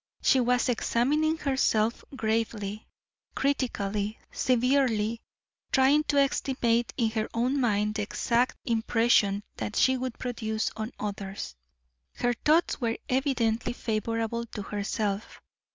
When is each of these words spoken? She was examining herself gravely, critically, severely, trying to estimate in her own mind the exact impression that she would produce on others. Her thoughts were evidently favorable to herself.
She 0.23 0.39
was 0.39 0.67
examining 0.67 1.37
herself 1.37 2.03
gravely, 2.15 2.87
critically, 3.35 4.17
severely, 4.31 5.21
trying 5.71 6.05
to 6.05 6.17
estimate 6.19 6.91
in 6.97 7.11
her 7.11 7.29
own 7.35 7.61
mind 7.61 7.93
the 7.93 8.01
exact 8.01 8.57
impression 8.65 9.43
that 9.57 9.75
she 9.75 9.97
would 9.97 10.17
produce 10.17 10.71
on 10.75 10.91
others. 10.99 11.55
Her 12.15 12.33
thoughts 12.33 12.81
were 12.81 12.97
evidently 13.09 13.73
favorable 13.73 14.47
to 14.47 14.63
herself. 14.63 15.39